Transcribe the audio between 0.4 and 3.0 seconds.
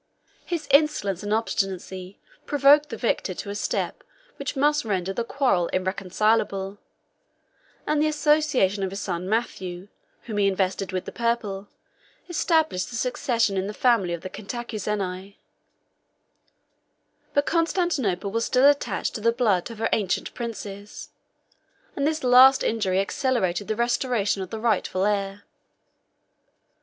His insolence and obstinacy provoked the